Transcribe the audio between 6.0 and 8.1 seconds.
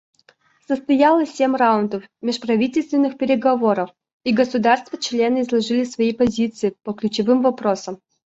позиции по ключевым вопросам.